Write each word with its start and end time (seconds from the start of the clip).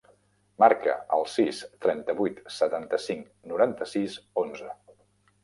Marca 0.61 0.95
el 1.17 1.25
sis, 1.33 1.59
trenta-vuit, 1.87 2.41
setanta-cinc, 2.57 3.29
noranta-sis, 3.53 4.19
onze. 4.47 4.75